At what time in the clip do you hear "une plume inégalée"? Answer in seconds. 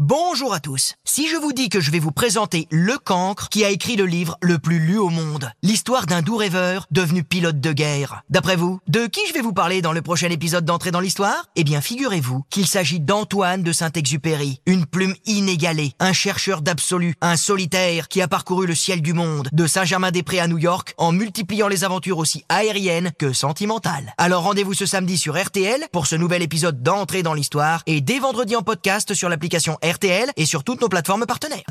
14.66-15.94